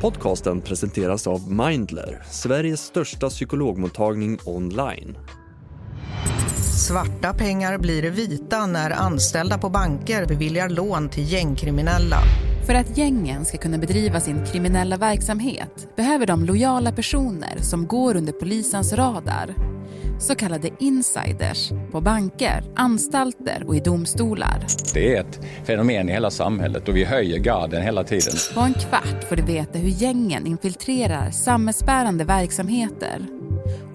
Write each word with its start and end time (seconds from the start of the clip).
Podcasten 0.00 0.60
presenteras 0.60 1.26
av 1.26 1.50
Mindler, 1.52 2.22
Sveriges 2.30 2.80
största 2.80 3.28
psykologmottagning 3.28 4.38
online. 4.44 5.18
Svarta 6.88 7.34
pengar 7.34 7.78
blir 7.78 8.10
vita 8.10 8.66
när 8.66 8.90
anställda 8.90 9.58
på 9.58 9.68
banker 9.68 10.26
beviljar 10.26 10.68
lån 10.68 11.08
till 11.08 11.32
gängkriminella. 11.32 12.18
För 12.66 12.74
att 12.74 12.98
gängen 12.98 13.44
ska 13.44 13.58
kunna 13.58 13.78
bedriva 13.78 14.20
sin 14.20 14.46
kriminella 14.46 14.96
verksamhet 14.96 15.96
behöver 15.96 16.26
de 16.26 16.44
lojala 16.44 16.92
personer 16.92 17.58
som 17.60 17.86
går 17.86 18.16
under 18.16 18.32
polisens 18.32 18.92
radar. 18.92 19.77
Så 20.18 20.34
kallade 20.34 20.70
insiders 20.78 21.70
på 21.90 22.00
banker, 22.00 22.64
anstalter 22.76 23.64
och 23.66 23.76
i 23.76 23.80
domstolar. 23.80 24.66
Det 24.94 25.16
är 25.16 25.20
ett 25.20 25.40
fenomen 25.64 26.08
i 26.08 26.12
hela 26.12 26.30
samhället 26.30 26.88
och 26.88 26.96
vi 26.96 27.04
höjer 27.04 27.38
garden 27.38 27.82
hela 27.82 28.04
tiden. 28.04 28.34
På 28.54 28.60
en 28.60 28.74
kvart 28.74 29.24
får 29.28 29.36
du 29.36 29.42
veta 29.42 29.78
hur 29.78 29.88
gängen 29.88 30.46
infiltrerar 30.46 31.30
samhällsbärande 31.30 32.24
verksamheter 32.24 33.26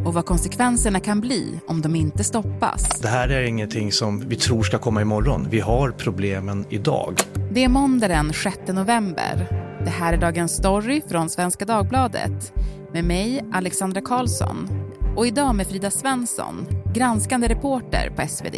och 0.05 0.13
vad 0.13 0.25
konsekvenserna 0.25 0.99
kan 0.99 1.21
bli 1.21 1.59
om 1.67 1.81
de 1.81 1.95
inte 1.95 2.23
stoppas. 2.23 2.99
Det 3.01 3.07
här 3.07 3.29
är 3.29 3.43
ingenting 3.43 3.91
som 3.91 4.29
vi 4.29 4.35
tror 4.35 4.63
ska 4.63 4.77
komma 4.77 5.01
imorgon. 5.01 5.47
Vi 5.49 5.59
har 5.59 5.91
problemen 5.91 6.65
idag. 6.69 7.19
Det 7.51 7.63
är 7.63 7.69
måndag 7.69 8.07
den 8.07 8.33
6 8.33 8.57
november. 8.67 9.47
Det 9.83 9.89
här 9.89 10.13
är 10.13 10.17
Dagens 10.17 10.51
Story 10.51 11.01
från 11.09 11.29
Svenska 11.29 11.65
Dagbladet 11.65 12.53
med 12.93 13.03
mig, 13.03 13.45
Alexandra 13.53 14.01
Karlsson. 14.01 14.82
Och 15.15 15.27
idag 15.27 15.55
med 15.55 15.67
Frida 15.67 15.91
Svensson, 15.91 16.67
granskande 16.93 17.47
reporter 17.47 18.09
på 18.09 18.27
SvD. 18.27 18.55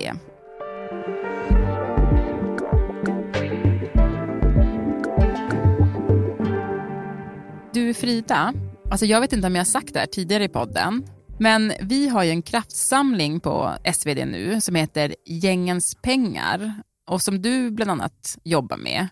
Du 7.73 7.93
Frida, 7.93 8.53
alltså 8.91 9.05
jag 9.05 9.21
vet 9.21 9.33
inte 9.33 9.47
om 9.47 9.55
jag 9.55 9.59
har 9.59 9.65
sagt 9.65 9.93
det 9.93 9.99
här 9.99 10.05
tidigare 10.05 10.43
i 10.43 10.49
podden, 10.49 11.05
men 11.39 11.73
vi 11.81 12.07
har 12.07 12.23
ju 12.23 12.29
en 12.29 12.41
kraftsamling 12.41 13.39
på 13.39 13.73
SvD 13.93 14.25
nu 14.25 14.61
som 14.61 14.75
heter 14.75 15.15
Gängens 15.25 15.95
pengar 15.95 16.73
och 17.07 17.21
som 17.21 17.41
du 17.41 17.71
bland 17.71 17.91
annat 17.91 18.37
jobbar 18.43 18.77
med. 18.77 19.07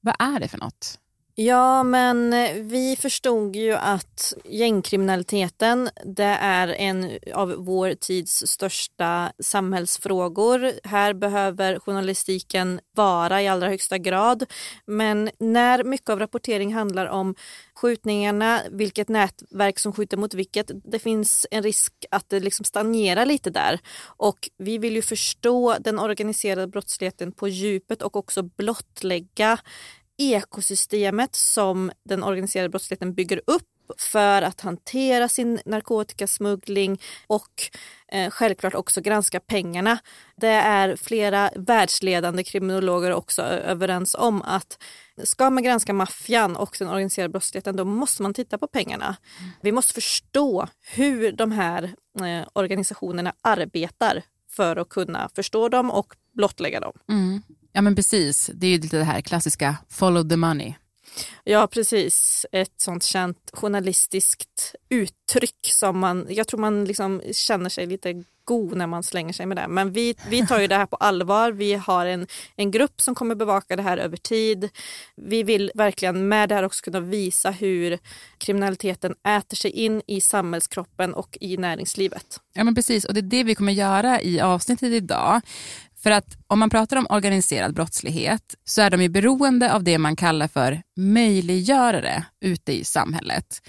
Vad 0.00 0.14
är 0.18 0.40
det 0.40 0.48
för 0.48 0.58
något? 0.58 0.99
Ja, 1.42 1.82
men 1.82 2.32
eh, 2.32 2.54
vi 2.54 2.96
förstod 2.96 3.56
ju 3.56 3.72
att 3.72 4.34
gängkriminaliteten 4.44 5.90
det 6.04 6.36
är 6.40 6.68
en 6.68 7.18
av 7.34 7.54
vår 7.58 7.94
tids 7.94 8.42
största 8.46 9.32
samhällsfrågor. 9.38 10.72
Här 10.84 11.14
behöver 11.14 11.78
journalistiken 11.78 12.80
vara 12.94 13.42
i 13.42 13.48
allra 13.48 13.68
högsta 13.68 13.98
grad. 13.98 14.44
Men 14.86 15.30
när 15.38 15.84
mycket 15.84 16.10
av 16.10 16.18
rapportering 16.18 16.74
handlar 16.74 17.06
om 17.06 17.34
skjutningarna, 17.74 18.60
vilket 18.70 19.08
nätverk 19.08 19.78
som 19.78 19.92
skjuter 19.92 20.16
mot 20.16 20.34
vilket, 20.34 20.70
det 20.84 20.98
finns 20.98 21.46
en 21.50 21.62
risk 21.62 21.92
att 22.10 22.28
det 22.28 22.40
liksom 22.40 22.64
stagnerar 22.64 23.26
lite 23.26 23.50
där. 23.50 23.80
Och 24.06 24.48
vi 24.58 24.78
vill 24.78 24.96
ju 24.96 25.02
förstå 25.02 25.76
den 25.80 25.98
organiserade 25.98 26.66
brottsligheten 26.66 27.32
på 27.32 27.48
djupet 27.48 28.02
och 28.02 28.16
också 28.16 28.42
blottlägga 28.42 29.58
ekosystemet 30.20 31.34
som 31.34 31.90
den 32.04 32.22
organiserade 32.22 32.68
brottsligheten 32.68 33.14
bygger 33.14 33.40
upp 33.46 33.66
för 33.98 34.42
att 34.42 34.60
hantera 34.60 35.28
sin 35.28 35.60
narkotikasmuggling 35.64 37.00
och 37.26 37.70
eh, 38.12 38.30
självklart 38.30 38.74
också 38.74 39.00
granska 39.00 39.40
pengarna. 39.40 39.98
Det 40.36 40.48
är 40.48 40.96
flera 40.96 41.50
världsledande 41.56 42.44
kriminologer 42.44 43.12
också 43.12 43.42
överens 43.42 44.14
om 44.14 44.42
att 44.42 44.82
ska 45.24 45.50
man 45.50 45.62
granska 45.62 45.92
maffian 45.92 46.56
och 46.56 46.76
den 46.78 46.88
organiserade 46.88 47.28
brottsligheten 47.28 47.76
då 47.76 47.84
måste 47.84 48.22
man 48.22 48.34
titta 48.34 48.58
på 48.58 48.66
pengarna. 48.66 49.16
Mm. 49.38 49.50
Vi 49.60 49.72
måste 49.72 49.94
förstå 49.94 50.68
hur 50.94 51.32
de 51.32 51.52
här 51.52 51.82
eh, 52.20 52.48
organisationerna 52.52 53.32
arbetar 53.42 54.22
för 54.50 54.76
att 54.76 54.88
kunna 54.88 55.28
förstå 55.34 55.68
dem 55.68 55.90
och 55.90 56.14
blottlägga 56.32 56.80
dem. 56.80 56.92
Mm. 57.08 57.42
Ja 57.72 57.82
men 57.82 57.96
precis, 57.96 58.50
det 58.54 58.66
är 58.66 58.70
ju 58.70 58.78
lite 58.78 58.96
det 58.96 59.04
här 59.04 59.20
klassiska 59.20 59.76
follow 59.88 60.28
the 60.28 60.36
money. 60.36 60.74
Ja 61.44 61.66
precis, 61.66 62.46
ett 62.52 62.80
sånt 62.80 63.04
känt 63.04 63.50
journalistiskt 63.52 64.74
uttryck 64.88 65.58
som 65.62 65.98
man, 65.98 66.26
jag 66.28 66.48
tror 66.48 66.60
man 66.60 66.84
liksom 66.84 67.22
känner 67.32 67.70
sig 67.70 67.86
lite 67.86 68.24
god 68.44 68.76
när 68.76 68.86
man 68.86 69.02
slänger 69.02 69.32
sig 69.32 69.46
med 69.46 69.56
det. 69.56 69.68
Men 69.68 69.92
vi, 69.92 70.14
vi 70.28 70.46
tar 70.46 70.60
ju 70.60 70.66
det 70.66 70.74
här 70.74 70.86
på 70.86 70.96
allvar. 70.96 71.52
Vi 71.52 71.74
har 71.74 72.06
en, 72.06 72.26
en 72.56 72.70
grupp 72.70 73.00
som 73.00 73.14
kommer 73.14 73.34
bevaka 73.34 73.76
det 73.76 73.82
här 73.82 73.98
över 73.98 74.16
tid. 74.16 74.68
Vi 75.16 75.42
vill 75.42 75.70
verkligen 75.74 76.28
med 76.28 76.48
det 76.48 76.54
här 76.54 76.62
också 76.62 76.84
kunna 76.84 77.00
visa 77.00 77.50
hur 77.50 77.98
kriminaliteten 78.38 79.14
äter 79.28 79.56
sig 79.56 79.70
in 79.70 80.02
i 80.06 80.20
samhällskroppen 80.20 81.14
och 81.14 81.38
i 81.40 81.56
näringslivet. 81.56 82.40
Ja 82.52 82.64
men 82.64 82.74
precis, 82.74 83.04
och 83.04 83.14
det 83.14 83.20
är 83.20 83.22
det 83.22 83.44
vi 83.44 83.54
kommer 83.54 83.72
göra 83.72 84.20
i 84.20 84.40
avsnittet 84.40 84.92
idag. 84.92 85.40
För 86.02 86.10
att 86.10 86.36
om 86.46 86.58
man 86.58 86.70
pratar 86.70 86.96
om 86.96 87.06
organiserad 87.10 87.74
brottslighet 87.74 88.54
så 88.64 88.82
är 88.82 88.90
de 88.90 89.02
ju 89.02 89.08
beroende 89.08 89.74
av 89.74 89.84
det 89.84 89.98
man 89.98 90.16
kallar 90.16 90.48
för 90.48 90.82
möjliggörare 90.96 92.24
ute 92.40 92.72
i 92.72 92.84
samhället. 92.84 93.62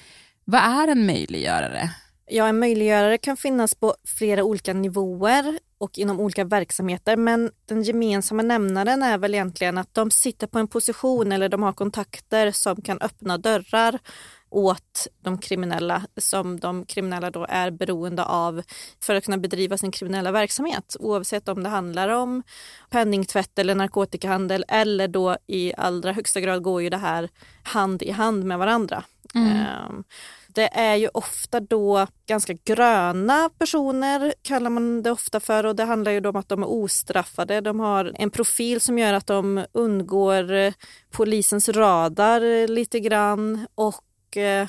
Vad 0.45 0.61
är 0.61 0.87
en 0.87 1.05
möjliggörare? 1.05 1.91
Ja, 2.27 2.47
en 2.47 2.59
möjliggörare 2.59 3.17
kan 3.17 3.37
finnas 3.37 3.75
på 3.75 3.95
flera 4.05 4.43
olika 4.43 4.73
nivåer 4.73 5.59
och 5.77 5.97
inom 5.97 6.19
olika 6.19 6.43
verksamheter 6.43 7.17
men 7.17 7.51
den 7.65 7.83
gemensamma 7.83 8.43
nämnaren 8.43 9.03
är 9.03 9.17
väl 9.17 9.33
egentligen 9.33 9.77
att 9.77 9.93
de 9.93 10.11
sitter 10.11 10.47
på 10.47 10.59
en 10.59 10.67
position 10.67 11.31
eller 11.31 11.49
de 11.49 11.63
har 11.63 11.73
kontakter 11.73 12.51
som 12.51 12.81
kan 12.81 13.01
öppna 13.01 13.37
dörrar 13.37 13.99
åt 14.51 15.07
de 15.21 15.37
kriminella 15.37 16.01
som 16.17 16.59
de 16.59 16.85
kriminella 16.85 17.31
då 17.31 17.45
är 17.49 17.71
beroende 17.71 18.23
av 18.23 18.61
för 19.03 19.15
att 19.15 19.25
kunna 19.25 19.37
bedriva 19.37 19.77
sin 19.77 19.91
kriminella 19.91 20.31
verksamhet 20.31 20.95
oavsett 20.99 21.47
om 21.47 21.63
det 21.63 21.69
handlar 21.69 22.09
om 22.09 22.43
penningtvätt 22.89 23.59
eller 23.59 23.75
narkotikahandel 23.75 24.65
eller 24.67 25.07
då 25.07 25.37
i 25.47 25.73
allra 25.77 26.11
högsta 26.11 26.41
grad 26.41 26.63
går 26.63 26.81
ju 26.81 26.89
det 26.89 26.97
här 26.97 27.29
hand 27.63 28.01
i 28.01 28.11
hand 28.11 28.43
med 28.43 28.59
varandra. 28.59 29.03
Mm. 29.35 29.65
Um, 29.89 30.03
det 30.47 30.77
är 30.79 30.95
ju 30.95 31.07
ofta 31.13 31.59
då 31.59 32.07
ganska 32.25 32.53
gröna 32.53 33.49
personer 33.59 34.33
kallar 34.41 34.69
man 34.69 35.03
det 35.03 35.11
ofta 35.11 35.39
för 35.39 35.65
och 35.65 35.75
det 35.75 35.83
handlar 35.83 36.11
ju 36.11 36.27
om 36.27 36.35
att 36.35 36.49
de 36.49 36.63
är 36.63 36.69
ostraffade. 36.69 37.61
De 37.61 37.79
har 37.79 38.13
en 38.15 38.31
profil 38.31 38.81
som 38.81 38.99
gör 38.99 39.13
att 39.13 39.27
de 39.27 39.65
undgår 39.71 40.73
polisens 41.11 41.69
radar 41.69 42.67
lite 42.67 42.99
grann 42.99 43.67
och 43.75 44.01
Eh, 44.37 44.67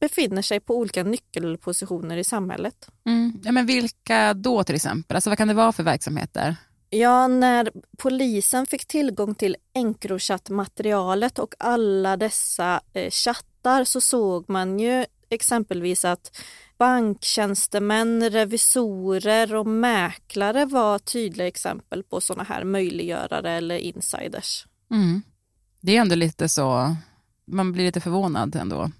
befinner 0.00 0.42
sig 0.42 0.60
på 0.60 0.76
olika 0.76 1.02
nyckelpositioner 1.02 2.16
i 2.16 2.24
samhället. 2.24 2.90
Mm. 3.06 3.40
Ja, 3.44 3.52
men 3.52 3.66
vilka 3.66 4.34
då 4.34 4.64
till 4.64 4.74
exempel? 4.74 5.14
Alltså, 5.14 5.30
vad 5.30 5.38
kan 5.38 5.48
det 5.48 5.54
vara 5.54 5.72
för 5.72 5.82
verksamheter? 5.82 6.56
Ja, 6.90 7.28
när 7.28 7.70
polisen 7.98 8.66
fick 8.66 8.86
tillgång 8.86 9.34
till 9.34 9.56
Encrochat-materialet 9.72 11.38
och 11.38 11.54
alla 11.58 12.16
dessa 12.16 12.80
eh, 12.92 13.10
chattar 13.10 13.84
så 13.84 14.00
såg 14.00 14.50
man 14.50 14.78
ju 14.78 15.04
exempelvis 15.30 16.04
att 16.04 16.40
banktjänstemän, 16.78 18.30
revisorer 18.30 19.54
och 19.54 19.66
mäklare 19.66 20.64
var 20.64 20.98
tydliga 20.98 21.46
exempel 21.46 22.02
på 22.02 22.20
sådana 22.20 22.42
här 22.42 22.64
möjliggörare 22.64 23.50
eller 23.50 23.78
insiders. 23.78 24.66
Mm. 24.90 25.22
Det 25.80 25.96
är 25.96 26.00
ändå 26.00 26.14
lite 26.14 26.48
så, 26.48 26.96
man 27.48 27.72
blir 27.72 27.84
lite 27.84 28.00
förvånad 28.00 28.56
ändå. 28.56 28.90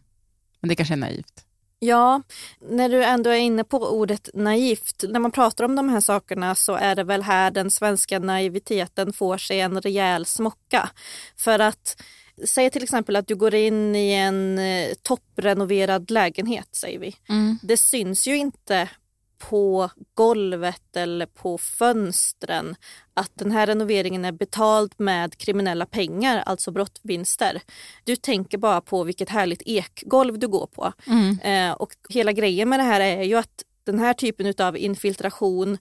Men 0.60 0.68
det 0.68 0.74
kanske 0.74 0.94
är 0.94 0.98
naivt. 0.98 1.44
Ja, 1.80 2.22
när 2.70 2.88
du 2.88 3.04
ändå 3.04 3.30
är 3.30 3.38
inne 3.38 3.64
på 3.64 3.78
ordet 3.78 4.28
naivt, 4.34 5.04
när 5.08 5.20
man 5.20 5.30
pratar 5.30 5.64
om 5.64 5.76
de 5.76 5.88
här 5.88 6.00
sakerna 6.00 6.54
så 6.54 6.74
är 6.74 6.94
det 6.94 7.04
väl 7.04 7.22
här 7.22 7.50
den 7.50 7.70
svenska 7.70 8.18
naiviteten 8.18 9.12
får 9.12 9.38
sig 9.38 9.60
en 9.60 9.80
rejäl 9.80 10.26
smocka. 10.26 10.90
För 11.36 11.58
att 11.58 12.02
Säg 12.44 12.70
till 12.70 12.82
exempel 12.82 13.16
att 13.16 13.26
du 13.26 13.36
går 13.36 13.54
in 13.54 13.96
i 13.96 14.12
en 14.12 14.58
eh, 14.58 14.88
topprenoverad 15.02 16.10
lägenhet, 16.10 16.68
säger 16.72 16.98
vi. 16.98 17.16
Mm. 17.28 17.58
Det 17.62 17.76
syns 17.76 18.26
ju 18.26 18.36
inte 18.36 18.88
på 19.38 19.90
golvet 20.14 20.96
eller 20.96 21.26
på 21.26 21.58
fönstren 21.58 22.76
att 23.14 23.30
den 23.34 23.50
här 23.50 23.66
renoveringen 23.66 24.24
är 24.24 24.32
betald 24.32 24.94
med 24.96 25.38
kriminella 25.38 25.86
pengar, 25.86 26.42
alltså 26.46 26.70
brottvinster. 26.70 27.62
Du 28.04 28.16
tänker 28.16 28.58
bara 28.58 28.80
på 28.80 29.04
vilket 29.04 29.28
härligt 29.28 29.62
ekgolv 29.66 30.38
du 30.38 30.48
går 30.48 30.66
på. 30.66 30.92
Mm. 31.06 31.38
Eh, 31.38 31.76
och 31.76 31.92
hela 32.08 32.32
grejen 32.32 32.68
med 32.68 32.78
det 32.78 32.84
här 32.84 33.00
är 33.00 33.22
ju 33.22 33.34
att 33.34 33.64
den 33.84 33.98
här 33.98 34.14
typen 34.14 34.54
av 34.58 34.76
infiltration 34.76 35.78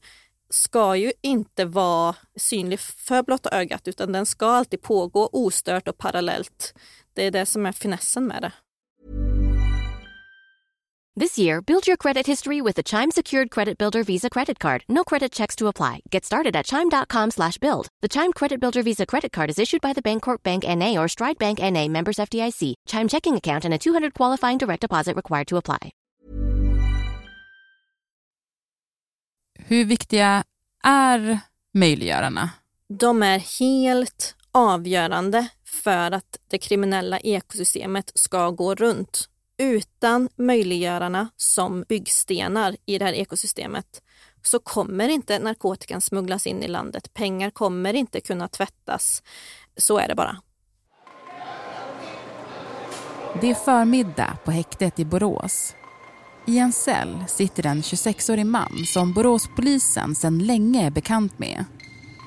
ska 0.49 0.95
ju 0.95 1.11
inte 1.21 1.65
vara 1.65 2.15
synlig 2.35 2.79
för 2.79 3.23
blotta 3.23 3.49
ögat 3.49 3.87
utan 3.87 4.11
den 4.11 4.25
ska 4.25 4.45
alltid 4.45 4.81
pågå 4.81 5.29
ostört 5.31 5.87
och 5.87 5.97
parallellt. 5.97 6.73
Det 7.13 7.23
är 7.23 7.31
det 7.31 7.45
som 7.45 7.65
är 7.65 7.71
finessen 7.71 8.27
med 8.27 8.41
det. 8.41 8.51
This 11.19 11.39
year, 11.39 11.61
build 11.61 11.87
your 11.87 11.97
credit 11.97 12.27
history 12.27 12.61
with 12.61 12.75
the 12.75 12.83
Chime 12.83 13.09
Secured 13.09 13.49
Credit 13.49 13.75
Builder 13.75 14.03
Visa 14.03 14.29
Credit 14.29 14.59
Card. 14.59 14.83
No 14.87 15.03
credit 15.03 15.31
checks 15.31 15.55
to 15.55 15.65
apply. 15.65 16.01
Get 16.11 16.23
started 16.23 16.55
at 16.55 16.67
chime.com 16.67 17.31
slash 17.31 17.57
build. 17.57 17.87
The 18.03 18.07
Chime 18.07 18.31
Credit 18.31 18.59
Builder 18.59 18.83
Visa 18.83 19.07
Credit 19.07 19.31
Card 19.31 19.49
is 19.49 19.57
issued 19.57 19.81
by 19.81 19.93
the 19.93 20.01
Bancorp 20.03 20.43
Bank 20.43 20.63
N.A. 20.63 20.95
or 20.95 21.07
Stride 21.07 21.39
Bank 21.39 21.59
N.A. 21.59 21.89
members 21.89 22.17
FDIC. 22.17 22.75
Chime 22.85 23.07
checking 23.07 23.35
account 23.35 23.65
and 23.65 23.73
a 23.73 23.79
200 23.79 24.13
qualifying 24.13 24.59
direct 24.59 24.81
deposit 24.81 25.15
required 25.15 25.47
to 25.47 25.57
apply. 25.57 25.91
Hur 29.59 29.85
viktiga 29.85 30.43
är 30.83 31.39
möjliggörarna? 31.73 32.49
De 32.89 33.23
är 33.23 33.59
helt 33.59 34.35
avgörande 34.51 35.47
för 35.65 36.11
att 36.11 36.39
det 36.47 36.57
kriminella 36.57 37.19
ekosystemet 37.19 38.11
ska 38.15 38.49
gå 38.51 38.75
runt. 38.75 39.29
Utan 39.57 40.29
möjliggörarna 40.35 41.29
som 41.35 41.85
byggstenar 41.89 42.75
i 42.85 42.97
det 42.97 43.05
här 43.05 43.13
ekosystemet 43.13 44.01
så 44.43 44.59
kommer 44.59 45.09
inte 45.09 45.39
narkotikan 45.39 46.01
smugglas 46.01 46.47
in 46.47 46.63
i 46.63 46.67
landet. 46.67 47.13
Pengar 47.13 47.49
kommer 47.49 47.93
inte 47.93 48.21
kunna 48.21 48.47
tvättas. 48.47 49.23
Så 49.77 49.97
är 49.97 50.07
det 50.07 50.15
bara. 50.15 50.37
Det 53.41 53.49
är 53.49 53.55
förmiddag 53.55 54.37
på 54.45 54.51
häktet 54.51 54.99
i 54.99 55.05
Borås. 55.05 55.75
I 56.47 56.59
en 56.59 56.71
cell 56.71 57.23
sitter 57.27 57.65
en 57.65 57.81
26-årig 57.81 58.45
man 58.45 58.85
som 58.85 59.13
Boråspolisen 59.13 60.15
sedan 60.15 60.39
länge 60.39 60.85
är 60.85 60.91
bekant 60.91 61.39
med. 61.39 61.65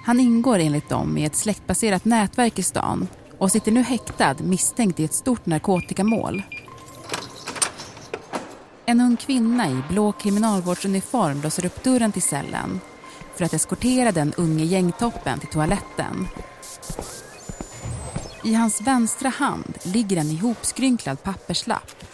Han 0.07 0.21
ingår 0.21 0.59
enligt 0.59 0.89
dem 0.89 1.19
i 1.19 1.25
ett 1.25 1.37
släktbaserat 1.37 2.05
nätverk 2.05 2.59
i 2.59 2.63
stan 2.63 3.09
och 3.39 3.53
sitter 3.53 3.73
nu 3.73 3.83
häktad 3.83 4.35
misstänkt 4.41 5.01
i 5.01 5.05
ett 5.05 5.15
stort 5.15 5.47
narkotikamål. 5.47 6.43
En 8.91 9.01
ung 9.01 9.17
kvinna 9.17 9.71
i 9.71 9.83
blå 9.89 10.13
kriminalvårdsuniform 10.13 11.43
låser 11.43 11.67
upp 11.67 11.85
dörren 11.85 12.13
till 12.13 12.23
cellen 12.23 12.81
för 13.37 13.45
att 13.45 13.53
eskortera 13.53 14.13
den 14.13 14.33
unge 14.37 14.65
gängtoppen 14.65 15.39
till 15.39 15.49
toaletten. 15.49 16.29
I 18.45 18.55
hans 18.55 18.81
vänstra 18.81 19.29
hand 19.29 19.79
ligger 19.83 20.17
en 20.17 20.31
ihopskrynklad 20.31 21.23
papperslapp. 21.23 22.05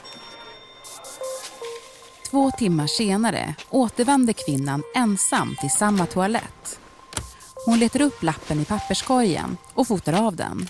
Två 2.31 2.50
timmar 2.50 2.87
senare 2.87 3.55
återvänder 3.70 4.32
kvinnan 4.32 4.82
ensam 4.94 5.56
till 5.61 5.70
samma 5.70 6.06
toalett. 6.06 6.81
Hon 7.67 7.79
letar 7.79 8.00
upp 8.00 8.22
lappen 8.22 8.61
i 8.61 8.64
papperskorgen 8.64 9.56
och 9.75 9.88
fotar 9.88 10.26
av 10.26 10.37
den. 10.37 10.69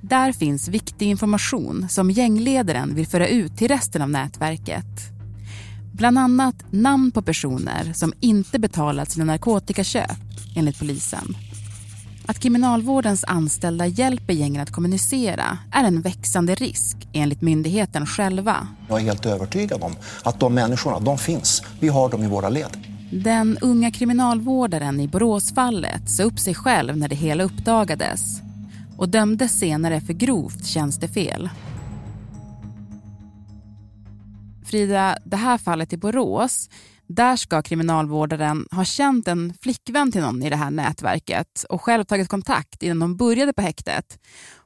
Där 0.00 0.32
finns 0.32 0.68
viktig 0.68 1.06
information 1.06 1.88
som 1.88 2.10
gängledaren 2.10 2.94
vill 2.94 3.06
föra 3.06 3.28
ut 3.28 3.56
till 3.56 3.68
resten 3.68 4.02
av 4.02 4.10
nätverket. 4.10 5.11
Bland 5.92 6.18
annat 6.18 6.54
namn 6.70 7.10
på 7.10 7.22
personer 7.22 7.92
som 7.94 8.12
inte 8.20 8.58
betalat 8.58 9.10
sina 9.10 9.24
narkotikaköp, 9.24 10.10
enligt 10.56 10.78
polisen. 10.78 11.36
Att 12.26 12.38
kriminalvårdens 12.38 13.24
anställda 13.24 13.86
hjälper 13.86 14.32
gängen 14.32 14.62
att 14.62 14.70
kommunicera 14.70 15.58
är 15.72 15.84
en 15.84 16.00
växande 16.00 16.54
risk, 16.54 16.96
enligt 17.12 17.42
myndigheten 17.42 18.06
själva. 18.06 18.68
Jag 18.88 19.00
är 19.00 19.04
helt 19.04 19.26
övertygad 19.26 19.82
om 19.82 19.92
att 20.22 20.40
de 20.40 20.54
människorna, 20.54 21.00
de 21.00 21.18
finns. 21.18 21.62
Vi 21.80 21.88
har 21.88 22.08
dem 22.08 22.22
i 22.22 22.28
våra 22.28 22.48
led. 22.48 22.76
Den 23.10 23.58
unga 23.60 23.90
kriminalvårdaren 23.90 25.00
i 25.00 25.08
Boråsfallet 25.08 26.10
sa 26.10 26.22
upp 26.22 26.38
sig 26.38 26.54
själv 26.54 26.96
när 26.96 27.08
det 27.08 27.14
hela 27.14 27.44
uppdagades 27.44 28.40
och 28.96 29.08
dömdes 29.08 29.58
senare 29.58 30.00
för 30.00 30.12
grovt 30.12 30.66
tjänstefel. 30.66 31.48
Frida, 34.72 35.16
det 35.24 35.36
här 35.36 35.58
fallet 35.58 35.92
i 35.92 35.96
Borås, 35.96 36.68
där 37.06 37.36
ska 37.36 37.62
kriminalvårdaren 37.62 38.66
ha 38.70 38.84
känt 38.84 39.28
en 39.28 39.54
flickvän 39.60 40.12
till 40.12 40.20
någon 40.20 40.42
i 40.42 40.50
det 40.50 40.56
här 40.56 40.70
nätverket 40.70 41.64
och 41.68 41.82
själv 41.82 42.04
tagit 42.04 42.28
kontakt 42.28 42.82
innan 42.82 42.98
de 42.98 43.16
började 43.16 43.52
på 43.52 43.62
häktet 43.62 44.18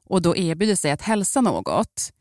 och 0.09 0.23
då 0.23 0.37
erbjuder 0.37 0.75
sig 0.75 0.91
att 0.91 1.03
hälsa 1.03 1.41
något. 1.41 2.13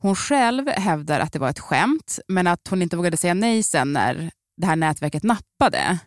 Hon 0.00 0.14
själv 0.14 0.68
hävdar 0.68 1.20
att 1.20 1.32
det 1.32 1.38
var 1.38 1.48
ett 1.48 1.58
skämt 1.58 2.18
men 2.28 2.46
att 2.46 2.68
hon 2.68 2.82
inte 2.82 2.96
vågade 2.96 3.16
säga 3.16 3.34
nej 3.34 3.62
sen 3.62 3.92
när 3.92 4.30
det 4.56 4.66
här 4.66 4.76
nätverket 4.76 5.22
nappade. 5.22 5.98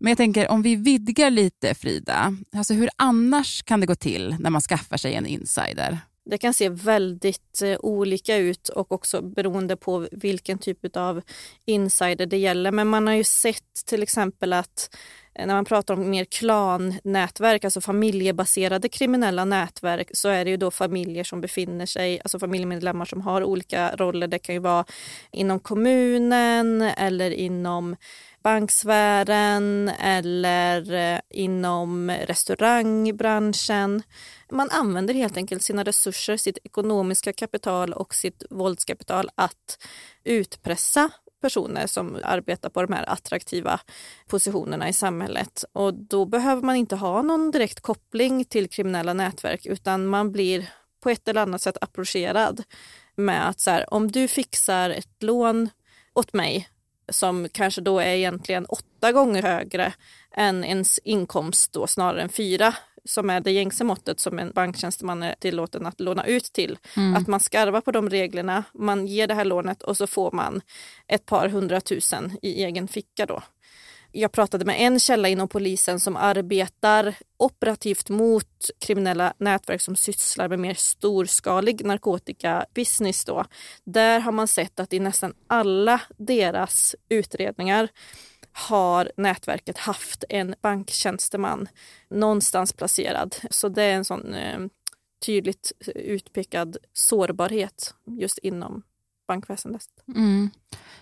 Men 0.00 0.10
jag 0.10 0.16
tänker 0.16 0.50
om 0.50 0.62
vi 0.62 0.76
vidgar 0.76 1.30
lite 1.30 1.74
Frida, 1.74 2.36
alltså 2.56 2.74
hur 2.74 2.90
annars 2.96 3.62
kan 3.62 3.80
det 3.80 3.86
gå 3.86 3.94
till 3.94 4.36
när 4.40 4.50
man 4.50 4.60
skaffar 4.60 4.96
sig 4.96 5.14
en 5.14 5.26
insider? 5.26 5.98
Det 6.24 6.38
kan 6.38 6.54
se 6.54 6.68
väldigt 6.68 7.62
eh, 7.62 7.76
olika 7.80 8.36
ut 8.36 8.68
och 8.68 8.92
också 8.92 9.22
beroende 9.22 9.76
på 9.76 10.08
vilken 10.12 10.58
typ 10.58 10.96
av 10.96 11.22
insider 11.64 12.26
det 12.26 12.38
gäller. 12.38 12.72
Men 12.72 12.88
man 12.88 13.06
har 13.06 13.14
ju 13.14 13.24
sett 13.24 13.86
till 13.86 14.02
exempel 14.02 14.52
att 14.52 14.96
Eh, 15.34 15.46
när 15.46 15.54
man 15.54 15.64
pratar 15.64 15.94
om 15.94 16.10
mer 16.10 16.24
klannätverk, 16.24 17.64
alltså 17.64 17.80
familjebaserade 17.80 18.88
kriminella 18.88 19.44
nätverk, 19.44 20.10
så 20.12 20.28
är 20.28 20.44
det 20.44 20.50
ju 20.50 20.56
då 20.56 20.70
familjer 20.70 21.24
som 21.24 21.40
befinner 21.40 21.86
sig, 21.86 22.20
alltså 22.24 22.38
familjemedlemmar 22.38 23.04
som 23.04 23.20
har 23.20 23.44
olika 23.44 23.96
roller. 23.96 24.26
Det 24.26 24.38
kan 24.38 24.54
ju 24.54 24.60
vara 24.60 24.84
inom 25.32 25.60
kommunen 25.60 26.82
eller 26.82 27.30
inom 27.30 27.96
banksfären 28.42 29.88
eller 29.88 30.92
eh, 30.92 31.20
inom 31.30 32.10
restaurangbranschen. 32.10 34.02
Man 34.50 34.70
använder 34.70 35.14
helt 35.14 35.36
enkelt 35.36 35.62
sina 35.62 35.84
resurser, 35.84 36.36
sitt 36.36 36.58
ekonomiska 36.64 37.32
kapital 37.32 37.92
och 37.92 38.14
sitt 38.14 38.44
våldskapital 38.50 39.30
att 39.34 39.78
utpressa 40.24 41.10
personer 41.44 41.86
som 41.86 42.18
arbetar 42.22 42.70
på 42.70 42.82
de 42.82 42.92
här 42.92 43.04
attraktiva 43.08 43.80
positionerna 44.26 44.88
i 44.88 44.92
samhället. 44.92 45.64
Och 45.72 45.94
då 45.94 46.24
behöver 46.24 46.62
man 46.62 46.76
inte 46.76 46.96
ha 46.96 47.22
någon 47.22 47.50
direkt 47.50 47.80
koppling 47.80 48.44
till 48.44 48.68
kriminella 48.68 49.12
nätverk 49.12 49.66
utan 49.66 50.06
man 50.06 50.32
blir 50.32 50.70
på 51.02 51.10
ett 51.10 51.28
eller 51.28 51.42
annat 51.42 51.62
sätt 51.62 51.76
approcherad 51.80 52.62
med 53.16 53.48
att 53.48 53.60
så 53.60 53.70
här, 53.70 53.94
om 53.94 54.10
du 54.10 54.28
fixar 54.28 54.90
ett 54.90 55.22
lån 55.22 55.70
åt 56.14 56.32
mig 56.32 56.68
som 57.08 57.48
kanske 57.52 57.80
då 57.80 57.98
är 57.98 58.14
egentligen 58.14 58.66
åtta 58.66 59.12
gånger 59.12 59.42
högre 59.42 59.92
än 60.36 60.64
ens 60.64 60.98
inkomst 60.98 61.72
då 61.72 61.86
snarare 61.86 62.22
än 62.22 62.28
fyra 62.28 62.74
som 63.08 63.30
är 63.30 63.40
det 63.40 63.50
gängse 63.50 63.84
måttet 63.84 64.20
som 64.20 64.38
en 64.38 64.52
banktjänsteman 64.52 65.22
är 65.22 65.34
tillåten 65.38 65.86
att 65.86 66.00
låna 66.00 66.26
ut 66.26 66.44
till. 66.44 66.78
Mm. 66.96 67.14
Att 67.14 67.26
man 67.26 67.40
skarvar 67.40 67.80
på 67.80 67.92
de 67.92 68.10
reglerna, 68.10 68.64
man 68.74 69.06
ger 69.06 69.26
det 69.26 69.34
här 69.34 69.44
lånet 69.44 69.82
och 69.82 69.96
så 69.96 70.06
får 70.06 70.32
man 70.32 70.60
ett 71.06 71.26
par 71.26 71.48
hundratusen 71.48 72.38
i 72.42 72.64
egen 72.64 72.88
ficka 72.88 73.26
då. 73.26 73.42
Jag 74.16 74.32
pratade 74.32 74.64
med 74.64 74.80
en 74.80 75.00
källa 75.00 75.28
inom 75.28 75.48
polisen 75.48 76.00
som 76.00 76.16
arbetar 76.16 77.14
operativt 77.36 78.08
mot 78.08 78.70
kriminella 78.78 79.34
nätverk 79.38 79.80
som 79.80 79.96
sysslar 79.96 80.48
med 80.48 80.58
mer 80.58 80.74
storskalig 80.74 81.84
narkotikabusiness. 81.84 83.24
Då. 83.24 83.44
Där 83.84 84.20
har 84.20 84.32
man 84.32 84.48
sett 84.48 84.80
att 84.80 84.92
i 84.92 85.00
nästan 85.00 85.34
alla 85.46 86.00
deras 86.16 86.96
utredningar 87.08 87.88
har 88.56 89.12
nätverket 89.16 89.78
haft 89.78 90.24
en 90.28 90.54
banktjänsteman 90.62 91.68
någonstans 92.10 92.72
placerad. 92.72 93.36
Så 93.50 93.68
det 93.68 93.82
är 93.82 93.94
en 93.94 94.04
sån 94.04 94.34
eh, 94.34 94.58
tydligt 95.26 95.72
utpekad 95.94 96.76
sårbarhet 96.92 97.94
just 98.06 98.38
inom 98.38 98.82
bankväsendet. 99.28 99.88
Mm. 100.14 100.50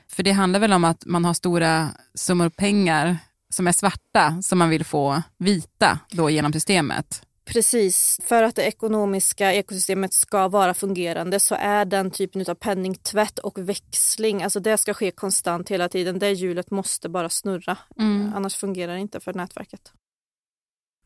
För 0.09 0.23
det 0.23 0.32
handlar 0.32 0.61
väl 0.61 0.73
om 0.73 0.85
att 0.85 1.06
man 1.06 1.25
har 1.25 1.35
stora 1.35 1.88
summor 2.14 2.49
pengar 2.49 3.18
som 3.50 3.66
är 3.66 3.73
svarta 3.73 4.42
som 4.42 4.59
man 4.59 4.71
vill 4.71 4.85
få 4.85 5.23
vita 5.38 5.99
då 6.11 6.30
genom 6.30 6.52
systemet? 6.52 7.26
Precis, 7.44 8.20
för 8.25 8.42
att 8.42 8.56
det 8.56 8.62
ekonomiska 8.62 9.52
ekosystemet 9.52 10.12
ska 10.12 10.49
vara 10.49 10.75
fungerande 10.75 11.40
så 11.40 11.54
är 11.54 11.84
den 11.84 12.11
typen 12.11 12.44
av 12.49 12.54
penningtvätt 12.54 13.38
och 13.38 13.58
växling, 13.58 14.42
alltså 14.42 14.61
det 14.61 14.78
ska 14.78 14.94
ske 14.94 15.11
konstant 15.11 15.68
hela 15.68 15.88
tiden. 15.88 16.18
Det 16.18 16.30
hjulet 16.30 16.70
måste 16.70 17.08
bara 17.08 17.28
snurra, 17.28 17.78
mm. 17.99 18.32
annars 18.34 18.56
fungerar 18.56 18.92
det 18.92 19.00
inte 19.00 19.20
för 19.20 19.34
nätverket. 19.34 19.92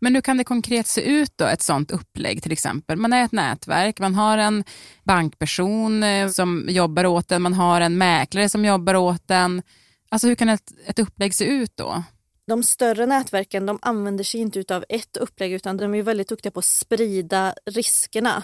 Men 0.01 0.15
hur 0.15 0.23
kan 0.23 0.37
det 0.37 0.45
konkret 0.45 0.87
se 0.87 1.01
ut 1.01 1.33
då, 1.37 1.45
ett 1.45 1.63
sånt 1.63 1.91
upplägg 1.91 2.43
till 2.43 2.53
exempel? 2.53 2.97
Man 2.97 3.13
är 3.13 3.25
ett 3.25 3.33
nätverk, 3.33 3.99
man 3.99 4.15
har 4.15 4.39
en 4.39 4.65
bankperson 5.05 6.03
eh, 6.03 6.29
som 6.29 6.67
jobbar 6.69 7.07
åt 7.07 7.33
en, 7.33 7.43
man 7.43 7.55
har 7.55 7.81
en 7.81 7.99
mäklare 7.99 8.49
som 8.49 8.65
jobbar 8.65 8.95
åt 8.95 9.31
en. 9.31 9.63
Alltså 10.09 10.29
hur 10.29 10.35
kan 10.35 10.49
ett, 10.49 10.73
ett 10.87 10.99
upplägg 10.99 11.35
se 11.35 11.45
ut 11.45 11.77
då? 11.77 12.03
De 12.47 12.63
större 12.63 13.07
nätverken 13.07 13.67
de 13.67 13.79
använder 13.83 14.25
sig 14.25 14.41
inte 14.41 14.77
av 14.77 14.85
ett 14.89 15.17
upplägg 15.17 15.53
utan 15.53 15.77
de 15.77 15.95
är 15.95 16.03
väldigt 16.03 16.29
duktiga 16.29 16.51
på 16.51 16.59
att 16.59 16.65
sprida 16.65 17.55
riskerna. 17.67 18.43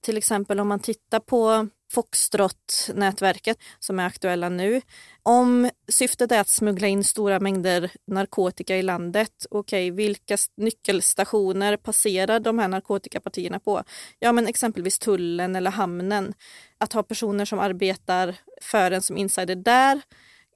Till 0.00 0.16
exempel 0.16 0.60
om 0.60 0.68
man 0.68 0.80
tittar 0.80 1.20
på 1.20 1.68
Foxtrot-nätverket 1.92 3.58
som 3.78 3.98
är 3.98 4.06
aktuella 4.06 4.48
nu. 4.48 4.80
Om 5.22 5.70
syftet 5.88 6.32
är 6.32 6.40
att 6.40 6.48
smuggla 6.48 6.86
in 6.86 7.04
stora 7.04 7.40
mängder 7.40 7.90
narkotika 8.06 8.76
i 8.76 8.82
landet, 8.82 9.46
okej, 9.50 9.92
okay, 9.92 9.96
vilka 9.96 10.36
nyckelstationer 10.56 11.76
passerar 11.76 12.40
de 12.40 12.58
här 12.58 12.68
narkotikapartierna 12.68 13.60
på? 13.60 13.82
Ja, 14.18 14.32
men 14.32 14.46
exempelvis 14.46 14.98
tullen 14.98 15.56
eller 15.56 15.70
hamnen. 15.70 16.34
Att 16.78 16.92
ha 16.92 17.02
personer 17.02 17.44
som 17.44 17.58
arbetar 17.58 18.36
för 18.62 18.90
en 18.90 19.02
som 19.02 19.16
insider 19.16 19.56
där 19.56 20.02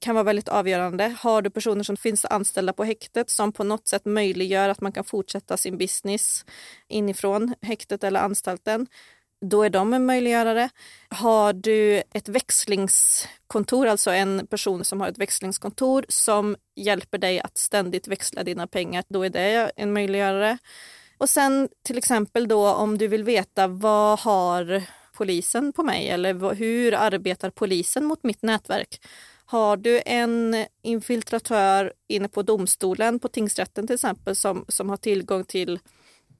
kan 0.01 0.15
vara 0.15 0.23
väldigt 0.23 0.47
avgörande. 0.47 1.15
Har 1.19 1.41
du 1.41 1.49
personer 1.49 1.83
som 1.83 1.97
finns 1.97 2.25
anställda 2.25 2.73
på 2.73 2.83
häktet 2.83 3.29
som 3.29 3.51
på 3.51 3.63
något 3.63 3.87
sätt 3.87 4.05
möjliggör 4.05 4.69
att 4.69 4.81
man 4.81 4.91
kan 4.91 5.03
fortsätta 5.03 5.57
sin 5.57 5.77
business 5.77 6.45
inifrån 6.87 7.55
häktet 7.61 8.03
eller 8.03 8.19
anstalten, 8.19 8.87
då 9.45 9.63
är 9.63 9.69
de 9.69 9.93
en 9.93 10.05
möjliggörare. 10.05 10.69
Har 11.09 11.53
du 11.53 12.03
ett 12.13 12.29
växlingskontor, 12.29 13.87
alltså 13.87 14.11
en 14.11 14.47
person 14.47 14.83
som 14.83 15.01
har 15.01 15.07
ett 15.07 15.17
växlingskontor 15.17 16.05
som 16.09 16.55
hjälper 16.75 17.17
dig 17.17 17.39
att 17.39 17.57
ständigt 17.57 18.07
växla 18.07 18.43
dina 18.43 18.67
pengar, 18.67 19.03
då 19.07 19.23
är 19.23 19.29
det 19.29 19.71
en 19.75 19.93
möjliggörare. 19.93 20.57
Och 21.17 21.29
sen 21.29 21.69
till 21.83 21.97
exempel 21.97 22.47
då 22.47 22.73
om 22.73 22.97
du 22.97 23.07
vill 23.07 23.23
veta 23.23 23.67
vad 23.67 24.19
har 24.19 24.83
polisen 25.13 25.73
på 25.73 25.83
mig 25.83 26.09
eller 26.09 26.55
hur 26.55 26.93
arbetar 26.93 27.49
polisen 27.49 28.05
mot 28.05 28.23
mitt 28.23 28.41
nätverk? 28.41 29.01
Har 29.51 29.77
du 29.77 30.01
en 30.05 30.65
infiltratör 30.81 31.93
inne 32.07 32.27
på 32.27 32.41
domstolen, 32.41 33.19
på 33.19 33.27
tingsrätten 33.27 33.87
till 33.87 33.93
exempel, 33.93 34.35
som, 34.35 34.65
som 34.67 34.89
har 34.89 34.97
tillgång 34.97 35.45
till 35.45 35.79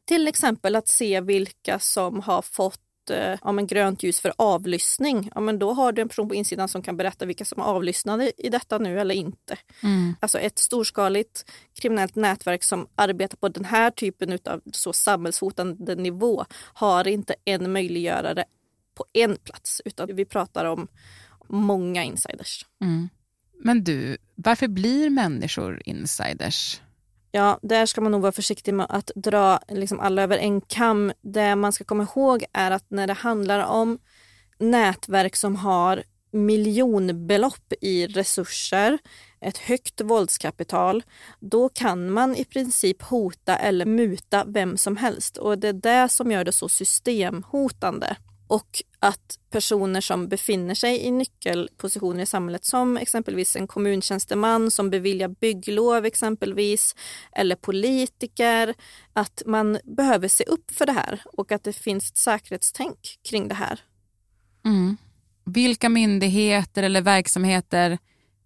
till 0.05 0.27
exempel 0.27 0.75
att 0.75 0.87
se 0.87 1.21
vilka 1.21 1.79
som 1.79 2.19
har 2.19 2.41
fått 2.41 3.09
eh, 3.09 3.37
ja, 3.43 3.51
men 3.51 3.67
grönt 3.67 4.03
ljus 4.03 4.19
för 4.19 4.33
avlyssning, 4.37 5.31
ja, 5.35 5.41
men 5.41 5.59
då 5.59 5.73
har 5.73 5.91
du 5.91 6.01
en 6.01 6.07
person 6.07 6.29
på 6.29 6.35
insidan 6.35 6.67
som 6.67 6.81
kan 6.81 6.97
berätta 6.97 7.25
vilka 7.25 7.45
som 7.45 7.61
är 7.61 7.65
avlyssnade 7.65 8.31
i 8.37 8.49
detta 8.49 8.77
nu 8.77 8.99
eller 8.99 9.15
inte. 9.15 9.57
Mm. 9.83 10.15
Alltså 10.19 10.39
ett 10.39 10.59
storskaligt 10.59 11.51
kriminellt 11.81 12.15
nätverk 12.15 12.63
som 12.63 12.87
arbetar 12.95 13.37
på 13.37 13.49
den 13.49 13.65
här 13.65 13.91
typen 13.91 14.39
av 14.45 14.61
så 14.71 14.93
samhällshotande 14.93 15.95
nivå 15.95 16.45
har 16.73 17.07
inte 17.07 17.35
en 17.45 17.71
möjliggörare 17.71 18.45
på 18.95 19.05
en 19.13 19.35
plats, 19.35 19.81
utan 19.85 20.15
vi 20.15 20.25
pratar 20.25 20.65
om 20.65 20.87
många 21.51 22.03
insiders. 22.03 22.65
Mm. 22.81 23.09
Men 23.63 23.83
du, 23.83 24.17
varför 24.35 24.67
blir 24.67 25.09
människor 25.09 25.81
insiders? 25.85 26.81
Ja, 27.31 27.59
där 27.61 27.85
ska 27.85 28.01
man 28.01 28.11
nog 28.11 28.21
vara 28.21 28.31
försiktig 28.31 28.73
med 28.73 28.85
att 28.89 29.11
dra 29.15 29.59
liksom 29.69 29.99
alla 29.99 30.21
över 30.21 30.37
en 30.37 30.61
kam. 30.61 31.11
Det 31.21 31.55
man 31.55 31.73
ska 31.73 31.83
komma 31.83 32.03
ihåg 32.03 32.45
är 32.53 32.71
att 32.71 32.85
när 32.89 33.07
det 33.07 33.13
handlar 33.13 33.65
om 33.65 33.99
nätverk 34.59 35.35
som 35.35 35.55
har 35.55 36.03
miljonbelopp 36.31 37.73
i 37.81 38.07
resurser, 38.07 38.97
ett 39.41 39.57
högt 39.57 40.01
våldskapital, 40.01 41.03
då 41.39 41.69
kan 41.69 42.11
man 42.11 42.35
i 42.35 42.45
princip 42.45 43.01
hota 43.01 43.57
eller 43.57 43.85
muta 43.85 44.45
vem 44.47 44.77
som 44.77 44.97
helst 44.97 45.37
och 45.37 45.59
det 45.59 45.67
är 45.67 45.73
det 45.73 46.09
som 46.09 46.31
gör 46.31 46.43
det 46.43 46.51
så 46.51 46.69
systemhotande 46.69 48.15
och 48.51 48.83
att 48.99 49.39
personer 49.49 50.01
som 50.01 50.27
befinner 50.27 50.75
sig 50.75 50.99
i 50.99 51.11
nyckelpositioner 51.11 52.23
i 52.23 52.25
samhället 52.25 52.65
som 52.65 52.97
exempelvis 52.97 53.55
en 53.55 53.67
kommuntjänsteman 53.67 54.71
som 54.71 54.89
beviljar 54.89 55.27
bygglov 55.27 56.05
exempelvis 56.05 56.95
eller 57.31 57.55
politiker, 57.55 58.73
att 59.13 59.41
man 59.45 59.79
behöver 59.83 60.27
se 60.27 60.43
upp 60.43 60.71
för 60.71 60.85
det 60.85 60.91
här 60.91 61.21
och 61.33 61.51
att 61.51 61.63
det 61.63 61.73
finns 61.73 62.09
ett 62.09 62.17
säkerhetstänk 62.17 63.19
kring 63.29 63.47
det 63.47 63.55
här. 63.55 63.79
Mm. 64.65 64.97
Vilka 65.45 65.89
myndigheter 65.89 66.83
eller 66.83 67.01
verksamheter 67.01 67.97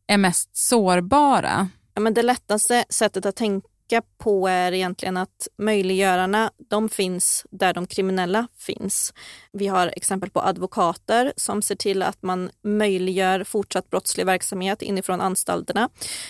är 0.08 0.18
mest 0.18 0.58
sårbara? 0.58 1.70
Ja, 1.94 2.02
men 2.02 2.14
det 2.14 2.24
lättaste 2.24 2.86
sättet 2.90 3.26
att 3.26 3.36
tänka 3.36 3.68
tänka 3.90 4.08
på 4.18 4.48
är 4.48 4.72
egentligen 4.72 5.18
att 5.18 5.48
möjliggörarna, 5.58 6.52
de 6.70 6.90
finns 6.90 7.46
där 7.52 7.74
de 7.74 7.88
kriminella 7.88 8.48
finns. 8.58 9.14
Vi 9.52 9.68
har 9.68 9.94
exempel 9.96 10.30
på 10.30 10.42
advokater 10.42 11.34
som 11.38 11.62
ser 11.62 11.76
till 11.76 12.02
att 12.02 12.24
man 12.24 12.52
möjliggör 12.64 13.44
fortsatt 13.44 13.90
brottslig 13.90 14.26
verksamhet 14.26 14.82
inifrån 14.82 15.22
anstalterna 15.22 15.90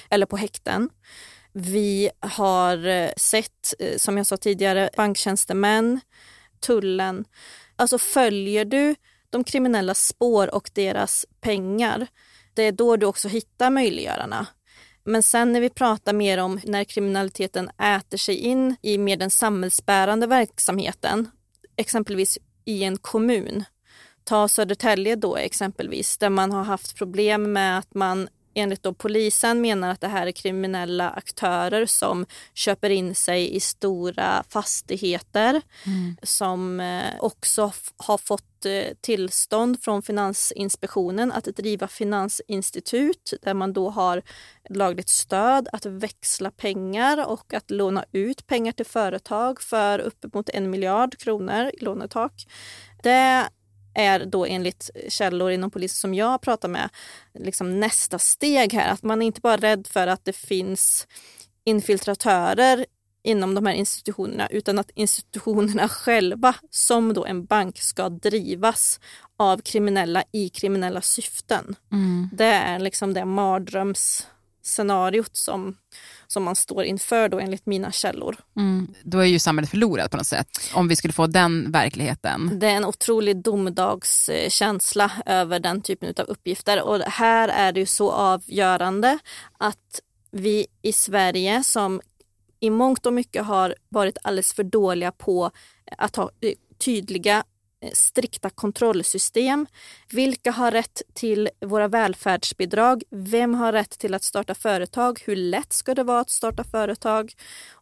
eller 0.10 0.26
på 0.26 0.38
häkten. 0.38 0.90
Vi 1.54 2.10
har 2.20 2.88
eh, 2.88 3.10
sett, 3.18 3.74
eh, 3.80 3.98
som 3.98 4.18
jag 4.18 4.26
sa 4.26 4.38
tidigare, 4.38 4.90
banktjänstemän, 4.98 6.02
tullen. 6.60 7.26
Alltså 7.76 7.98
följer 7.98 8.66
du 8.66 8.96
de 9.30 9.44
kriminella 9.44 9.94
spår 9.94 10.56
och 10.56 10.70
deras 10.74 11.26
pengar, 11.42 12.08
det 12.54 12.64
är 12.64 12.72
då 12.72 12.98
du 12.98 13.06
också 13.06 13.28
hittar 13.28 13.70
möjliggörarna. 13.70 14.48
Men 15.06 15.24
sen 15.24 15.52
när 15.52 15.62
vi 15.62 15.70
pratar 15.70 16.14
mer 16.14 16.38
om 16.38 16.60
när 16.64 16.84
kriminaliteten 16.84 17.70
äter 17.70 18.18
sig 18.18 18.36
in 18.38 18.76
i 18.82 18.98
mer 18.98 19.18
den 19.18 19.30
samhällsbärande 19.30 20.28
verksamheten, 20.28 21.30
exempelvis 21.76 22.38
i 22.66 22.84
en 22.84 22.98
kommun. 22.98 23.64
Ta 24.24 24.48
Södertälje 24.48 25.16
då 25.16 25.36
exempelvis, 25.36 26.18
där 26.18 26.30
man 26.30 26.52
har 26.52 26.64
haft 26.64 26.96
problem 26.96 27.54
med 27.54 27.78
att 27.78 27.94
man 27.94 28.28
enligt 28.56 28.84
då 28.84 28.94
polisen 28.94 29.62
menar 29.62 29.92
att 29.92 30.02
det 30.02 30.08
här 30.08 30.28
är 30.28 30.32
kriminella 30.32 31.10
aktörer 31.10 31.86
som 31.86 32.26
köper 32.54 32.90
in 32.90 33.16
sig 33.16 33.56
i 33.56 33.60
stora 33.60 34.44
fastigheter 34.50 35.62
mm. 35.86 36.18
som 36.24 36.80
eh, 36.80 37.14
också 37.20 37.72
har 37.98 38.18
fått 38.18 38.66
eh, 38.66 38.94
tillstånd 39.02 39.82
från 39.82 40.02
Finansinspektionen 40.02 41.32
att 41.32 41.46
driva 41.46 41.88
finansinstitut 41.88 43.34
där 43.42 43.54
man 43.54 43.74
då 43.74 43.90
har 43.90 44.22
lagligt 44.70 45.10
stöd 45.10 45.68
att 45.72 45.86
växla 45.86 46.52
pengar 46.52 47.28
och 47.28 47.54
att 47.54 47.72
låna 47.72 48.06
ut 48.12 48.48
pengar 48.48 48.72
till 48.72 48.86
företag 48.86 49.62
för 49.62 50.00
uppemot 50.00 50.50
en 50.50 50.70
miljard 50.70 51.18
kronor 51.18 51.72
i 51.74 51.84
lånetak. 51.84 52.48
Det 53.04 53.50
är 53.96 54.26
då 54.26 54.46
enligt 54.46 54.90
källor 55.10 55.52
inom 55.52 55.72
polisen 55.72 55.96
som 55.96 56.14
jag 56.14 56.42
pratar 56.42 56.70
med 56.70 56.90
liksom 57.40 57.80
nästa 57.80 58.20
steg 58.20 58.74
här. 58.74 58.92
Att 58.92 59.04
man 59.04 59.22
är 59.22 59.26
inte 59.26 59.42
bara 59.42 59.58
rädd 59.58 59.88
för 59.88 60.08
att 60.08 60.26
det 60.26 60.36
finns 60.36 61.08
infiltratörer 61.64 62.86
inom 63.24 63.56
de 63.56 63.66
här 63.66 63.74
institutionerna 63.74 64.48
utan 64.48 64.80
att 64.80 64.92
institutionerna 64.96 65.90
själva 65.90 66.56
som 66.70 67.14
då 67.14 67.26
en 67.26 67.46
bank 67.46 67.80
ska 67.80 68.10
drivas 68.10 69.00
av 69.38 69.62
kriminella 69.62 70.24
i 70.32 70.50
kriminella 70.50 71.02
syften. 71.02 71.76
Mm. 71.92 72.30
Det 72.34 72.46
är 72.46 72.80
liksom 72.80 73.14
det 73.14 73.26
mardrömsscenariot 73.26 75.36
som 75.36 75.78
som 76.28 76.44
man 76.44 76.56
står 76.56 76.84
inför 76.84 77.30
då 77.30 77.40
enligt 77.40 77.66
mina 77.66 77.92
källor. 77.92 78.36
Mm. 78.58 78.94
Då 79.04 79.20
är 79.20 79.26
ju 79.26 79.40
samhället 79.40 79.70
förlorat 79.70 80.12
på 80.12 80.18
något 80.18 80.28
sätt, 80.28 80.48
om 80.74 80.88
vi 80.88 80.96
skulle 80.96 81.14
få 81.14 81.28
den 81.28 81.72
verkligheten. 81.72 82.60
Det 82.60 82.68
är 82.68 82.76
en 82.76 82.86
otrolig 82.86 83.38
domedagskänsla 83.38 85.12
över 85.26 85.60
den 85.60 85.82
typen 85.82 86.14
av 86.18 86.26
uppgifter 86.26 86.82
och 86.82 87.00
här 87.00 87.50
är 87.50 87.72
det 87.72 87.80
ju 87.80 87.86
så 87.86 88.12
avgörande 88.12 89.20
att 89.58 90.02
vi 90.32 90.68
i 90.82 90.94
Sverige 90.94 91.64
som 91.64 92.02
i 92.60 92.70
mångt 92.70 93.06
och 93.06 93.14
mycket 93.14 93.46
har 93.46 93.76
varit 93.90 94.18
alldeles 94.24 94.54
för 94.54 94.64
dåliga 94.64 95.12
på 95.12 95.52
att 95.98 96.16
ha 96.16 96.30
tydliga 96.78 97.38
Eh, 97.38 97.55
Eh, 97.84 97.90
strikta 97.94 98.50
kontrollsystem. 98.50 99.68
Vilka 100.10 100.52
har 100.52 100.72
rätt 100.72 101.02
till 101.14 101.50
våra 101.66 101.88
välfärdsbidrag? 101.88 103.04
Vem 103.12 103.54
har 103.54 103.72
rätt 103.74 104.00
till 104.00 104.14
att 104.14 104.24
starta 104.24 104.56
företag? 104.56 105.22
Hur 105.26 105.36
lätt 105.36 105.74
ska 105.74 105.96
det 105.96 106.04
vara 106.04 106.20
att 106.20 106.30
starta 106.30 106.64
företag? 106.64 107.34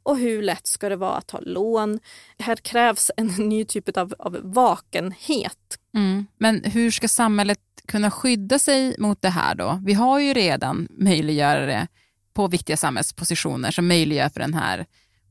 Och 0.03 0.17
hur 0.17 0.41
lätt 0.41 0.67
ska 0.67 0.89
det 0.89 0.95
vara 0.95 1.15
att 1.15 1.27
ta 1.27 1.39
lån? 1.39 1.99
Här 2.39 2.55
krävs 2.55 3.11
en 3.17 3.27
ny 3.49 3.65
typ 3.65 3.97
av, 3.97 4.13
av 4.19 4.39
vakenhet. 4.43 5.79
Mm. 5.95 6.25
Men 6.37 6.63
hur 6.63 6.91
ska 6.91 7.07
samhället 7.07 7.59
kunna 7.87 8.11
skydda 8.11 8.59
sig 8.59 8.95
mot 8.99 9.21
det 9.21 9.29
här 9.29 9.55
då? 9.55 9.79
Vi 9.85 9.93
har 9.93 10.19
ju 10.19 10.33
redan 10.33 10.87
möjliggörare 10.91 11.87
på 12.33 12.47
viktiga 12.47 12.77
samhällspositioner 12.77 13.71
som 13.71 13.87
möjliggör 13.87 14.29
för 14.29 14.39
den 14.39 14.53
här 14.53 14.85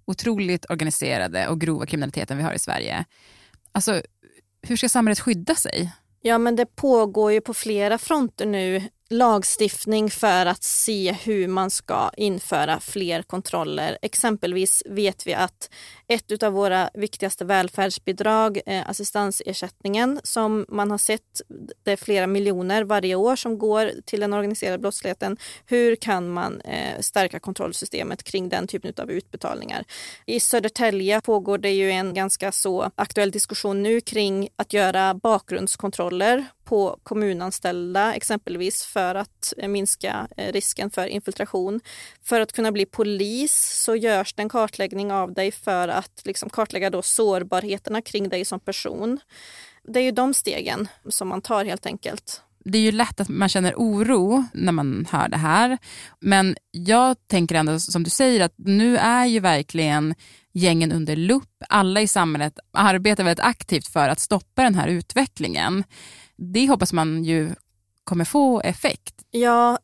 otroligt 0.04 0.71
organiserade 0.71 1.49
och 1.49 1.61
grova 1.61 1.87
kriminaliteten 1.87 2.37
vi 2.37 2.42
har 2.42 2.52
i 2.52 2.59
Sverige. 2.59 3.04
Alltså, 3.73 4.02
hur 4.69 4.76
ska 4.76 4.88
samhället 4.88 5.21
skydda 5.21 5.54
sig? 5.54 5.92
Ja 6.23 6.38
men 6.38 6.57
det 6.57 6.66
pågår 6.66 7.33
ju 7.33 7.40
på 7.40 7.54
flera 7.54 7.99
fronter 7.99 8.47
nu 8.47 8.83
lagstiftning 9.12 10.11
för 10.11 10.47
att 10.47 10.62
se 10.62 11.12
hur 11.12 11.49
man 11.49 11.71
ska 11.71 12.11
införa 12.16 12.81
fler 12.81 13.23
kontroller. 13.23 13.99
Exempelvis 14.02 14.83
vet 14.87 15.26
vi 15.26 15.35
att 15.35 15.71
ett 16.09 16.42
av 16.42 16.52
våra 16.52 16.90
viktigaste 16.95 17.45
välfärdsbidrag, 17.45 18.61
eh, 18.66 18.90
assistansersättningen, 18.90 20.21
som 20.23 20.66
man 20.69 20.90
har 20.90 20.99
sett, 20.99 21.40
det 21.83 21.92
är 21.92 21.97
flera 21.97 22.26
miljoner 22.26 22.85
varje 22.85 23.14
år 23.14 23.37
som 23.37 23.59
går 23.59 23.90
till 24.04 24.21
den 24.21 24.33
organiserade 24.33 24.78
brottsligheten. 24.78 25.37
Hur 25.66 25.97
kan 25.97 26.31
man 26.31 26.61
eh, 26.61 27.00
stärka 27.00 27.40
kontrollsystemet 27.40 28.23
kring 28.23 28.49
den 28.49 28.66
typen 28.66 28.92
av 28.97 29.11
utbetalningar? 29.11 29.85
I 30.26 30.40
Södertälje 30.40 31.21
pågår 31.21 31.59
det 31.59 31.71
ju 31.71 31.90
en 31.90 32.14
ganska 32.14 32.52
så 32.52 32.90
aktuell 32.95 33.31
diskussion 33.31 33.83
nu 33.83 34.00
kring 34.00 34.49
att 34.57 34.73
göra 34.73 35.14
bakgrundskontroller 35.14 36.47
på 36.73 36.99
kommunanställda 37.02 38.14
exempelvis 38.14 38.85
för 38.85 39.14
att 39.14 39.55
eh, 39.59 39.69
minska 39.69 40.29
eh, 40.37 40.52
risken 40.52 40.91
för 40.91 41.07
infiltration. 41.07 41.81
För 42.23 42.41
att 42.41 42.52
kunna 42.52 42.73
bli 42.73 42.87
polis 42.87 43.83
så 43.85 43.97
görs 43.97 44.35
det 44.35 44.43
en 44.43 44.49
kartläggning 44.49 45.12
av 45.12 45.33
dig 45.33 45.52
för 45.52 45.88
att 45.88 46.23
liksom 46.25 46.50
kartlägga 46.50 46.91
då 46.91 47.02
sårbarheterna 47.02 48.02
kring 48.02 48.29
dig 48.29 48.45
som 48.45 48.61
person. 48.61 49.21
Det 49.85 50.00
är 50.00 50.05
ju 50.05 50.11
de 50.11 50.35
stegen 50.35 50.88
som 51.09 51.29
man 51.29 51.43
tar 51.43 51.64
helt 51.64 51.87
enkelt. 51.87 52.43
Det 52.64 52.79
är 52.79 52.83
ju 52.83 52.93
lätt 52.93 53.21
att 53.21 53.29
man 53.29 53.49
känner 53.49 53.75
oro 53.76 54.45
när 54.55 54.73
man 54.73 55.07
hör 55.11 55.29
det 55.29 55.37
här. 55.37 55.79
Men 56.21 56.57
jag 56.71 57.17
tänker 57.26 57.55
ändå 57.55 57.81
som 57.81 58.02
du 58.02 58.11
säger 58.11 58.41
att 58.41 58.55
nu 58.57 58.97
är 58.97 59.26
ju 59.26 59.41
verkligen 59.41 60.14
gängen 60.52 60.93
under 60.93 61.17
lupp. 61.17 61.62
Alla 61.69 62.00
i 62.00 62.09
samhället 62.09 62.59
arbetar 62.73 63.25
väldigt 63.25 63.45
aktivt 63.45 63.87
för 63.87 64.09
att 64.09 64.21
stoppa 64.21 64.62
den 64.62 64.75
här 64.75 64.88
utvecklingen. 64.88 65.85
Det 66.42 66.68
hoppas 66.68 66.92
man 66.92 67.25
ju 67.25 67.50
kommer 68.04 68.25
få 68.25 68.61
effekt. 68.61 69.14
Ja, 69.30 69.78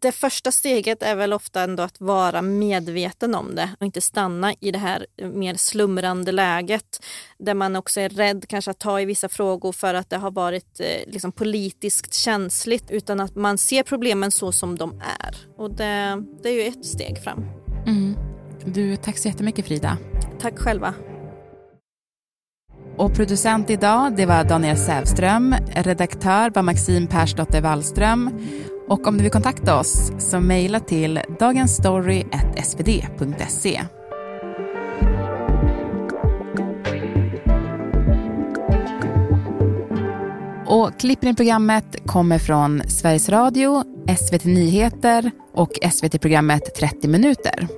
det 0.00 0.12
första 0.12 0.52
steget 0.52 1.02
är 1.02 1.16
väl 1.16 1.32
ofta 1.32 1.62
ändå 1.62 1.82
att 1.82 2.00
vara 2.00 2.42
medveten 2.42 3.34
om 3.34 3.54
det 3.54 3.70
och 3.80 3.86
inte 3.86 4.00
stanna 4.00 4.54
i 4.60 4.70
det 4.70 4.78
här 4.78 5.06
mer 5.32 5.54
slumrande 5.54 6.32
läget 6.32 7.04
där 7.38 7.54
man 7.54 7.76
också 7.76 8.00
är 8.00 8.08
rädd 8.08 8.44
kanske 8.48 8.70
att 8.70 8.78
ta 8.78 9.00
i 9.00 9.04
vissa 9.04 9.28
frågor 9.28 9.72
för 9.72 9.94
att 9.94 10.10
det 10.10 10.16
har 10.16 10.30
varit 10.30 10.80
eh, 10.80 11.12
liksom 11.12 11.32
politiskt 11.32 12.14
känsligt 12.14 12.90
utan 12.90 13.20
att 13.20 13.36
man 13.36 13.58
ser 13.58 13.82
problemen 13.82 14.30
så 14.30 14.52
som 14.52 14.76
de 14.76 15.02
är. 15.20 15.36
Och 15.56 15.70
det, 15.70 16.24
det 16.42 16.48
är 16.48 16.52
ju 16.52 16.62
ett 16.62 16.86
steg 16.86 17.22
fram. 17.22 17.44
Mm. 17.86 18.14
Du, 18.64 18.96
tack 18.96 19.18
så 19.18 19.28
jättemycket 19.28 19.66
Frida. 19.66 19.98
Tack 20.40 20.58
själva. 20.58 20.94
Och 22.98 23.14
producent 23.14 23.70
idag, 23.70 24.16
det 24.16 24.26
var 24.26 24.44
Daniel 24.44 24.76
Sävström. 24.76 25.54
Redaktör 25.74 26.50
var 26.54 26.62
Maxine 26.62 27.06
Persdotter 27.06 27.60
Wallström. 27.60 28.30
Och 28.88 29.06
om 29.06 29.16
du 29.16 29.22
vill 29.22 29.32
kontakta 29.32 29.80
oss 29.80 30.12
så 30.18 30.40
mejla 30.40 30.80
till 30.80 31.20
dagensstory.svd.se. 31.38 33.82
Och 40.66 41.00
klippen 41.00 41.28
i 41.28 41.34
programmet 41.34 41.96
kommer 42.06 42.38
från 42.38 42.82
Sveriges 42.88 43.28
Radio, 43.28 43.84
SVT 44.18 44.44
Nyheter 44.44 45.30
och 45.54 45.70
SVT-programmet 45.92 46.74
30 46.74 47.08
minuter. 47.08 47.68